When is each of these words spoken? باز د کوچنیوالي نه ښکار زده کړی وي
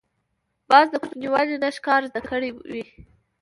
باز 0.69 0.87
د 0.91 0.95
کوچنیوالي 1.03 1.55
نه 1.63 1.69
ښکار 1.75 2.01
زده 2.09 2.21
کړی 2.29 2.49
وي 2.71 2.83